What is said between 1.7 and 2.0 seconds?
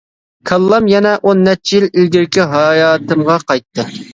يىل